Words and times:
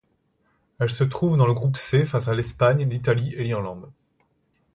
Elle 0.79 0.89
se 0.89 1.03
trouve 1.03 1.37
dans 1.37 1.45
le 1.45 1.53
groupe 1.53 1.77
C 1.77 2.07
face 2.07 2.27
à 2.27 2.33
l’Espagne, 2.33 2.89
l’Italie 2.89 3.35
et 3.35 3.43
l’Irlande. 3.43 3.91